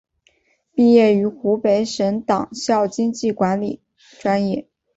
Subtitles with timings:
[0.73, 3.83] 毕业于湖北省委党校经济管理
[4.19, 4.67] 专业。